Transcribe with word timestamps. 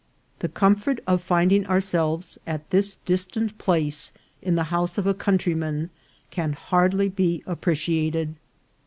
The 0.39 0.49
comfort 0.49 0.99
of 1.05 1.21
finding 1.21 1.67
ourselves 1.67 2.39
at 2.47 2.71
this 2.71 2.95
distant 2.95 3.59
place 3.59 4.11
in 4.41 4.55
the 4.55 4.63
house 4.73 4.97
of 4.97 5.05
a 5.05 5.13
countryman 5.13 5.91
can 6.31 6.53
hardly 6.53 7.07
be 7.07 7.43
appreciated. 7.45 8.35